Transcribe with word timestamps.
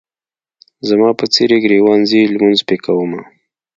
زما 0.89 1.09
په 1.19 1.25
څېرې 1.33 1.57
ګریوان 1.63 1.99
ځي 2.09 2.19
لمونځ 2.33 2.59
پې 2.67 2.75
کومه. 2.85 3.21